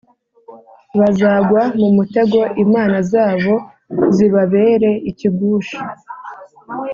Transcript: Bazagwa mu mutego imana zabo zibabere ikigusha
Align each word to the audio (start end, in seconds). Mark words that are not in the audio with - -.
Bazagwa 0.99 1.61
mu 1.79 1.87
mutego 1.97 2.39
imana 2.63 2.97
zabo 3.11 3.55
zibabere 4.15 4.89
ikigusha 5.09 5.79